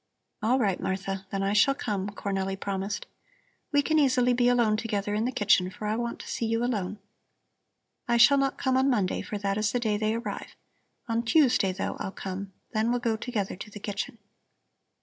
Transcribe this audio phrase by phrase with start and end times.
[0.41, 3.05] "All right, Martha, then I shall come," Cornelli promised.
[3.71, 6.63] "We can easily be alone together in the kitchen, for I want to see you
[6.65, 6.97] alone.
[8.07, 10.55] I shall not come on Monday, for that is the day they arrive.
[11.07, 12.51] On Tuesday, though, I'll come.
[12.73, 14.17] Then we'll go together to the kitchen."